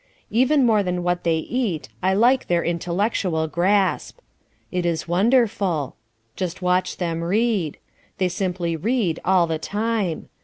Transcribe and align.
Even 0.31 0.65
more 0.65 0.81
than 0.81 1.03
what 1.03 1.23
they 1.23 1.35
eat 1.37 1.87
I 2.01 2.15
like 2.15 2.47
their 2.47 2.63
intellectual 2.63 3.47
grasp. 3.47 4.17
It 4.71 4.83
is 4.83 5.07
wonderful. 5.07 5.95
Just 6.35 6.59
watch 6.59 6.97
them 6.97 7.21
read. 7.23 7.77
They 8.17 8.27
simply 8.29 8.75
read 8.75 9.19
all 9.23 9.45
the 9.45 9.59
time. 9.59 10.27